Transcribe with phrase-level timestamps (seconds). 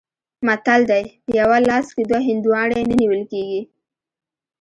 [0.45, 3.61] متل دی: په یوه لاس کې دوه هندواڼې نه نیول کېږي.